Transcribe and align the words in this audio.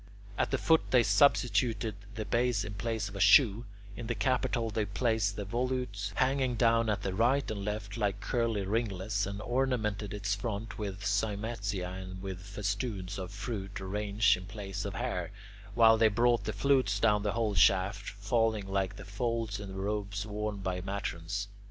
At 0.35 0.49
the 0.49 0.57
foot 0.57 0.81
they 0.89 1.03
substituted 1.03 1.93
the 2.15 2.25
base 2.25 2.63
in 2.63 2.73
place 2.73 3.07
of 3.07 3.15
a 3.15 3.19
shoe; 3.19 3.65
in 3.95 4.07
the 4.07 4.15
capital 4.15 4.71
they 4.71 4.83
placed 4.85 5.35
the 5.35 5.45
volutes, 5.45 6.11
hanging 6.15 6.55
down 6.55 6.89
at 6.89 7.03
the 7.03 7.13
right 7.13 7.45
and 7.51 7.63
left 7.63 7.97
like 7.97 8.19
curly 8.19 8.65
ringlets, 8.65 9.27
and 9.27 9.39
ornamented 9.43 10.11
its 10.11 10.33
front 10.33 10.79
with 10.79 11.03
cymatia 11.05 11.87
and 12.01 12.19
with 12.23 12.41
festoons 12.41 13.19
of 13.19 13.29
fruit 13.29 13.79
arranged 13.79 14.35
in 14.35 14.45
place 14.47 14.85
of 14.85 14.95
hair, 14.95 15.29
while 15.75 15.99
they 15.99 16.07
brought 16.07 16.45
the 16.45 16.51
flutes 16.53 16.99
down 16.99 17.21
the 17.21 17.33
whole 17.33 17.53
shaft, 17.53 18.09
falling 18.09 18.67
like 18.67 18.95
the 18.95 19.05
folds 19.05 19.59
in 19.59 19.67
the 19.71 19.79
robes 19.79 20.25
worn 20.25 20.57
by 20.57 20.81
matrons. 20.81 21.47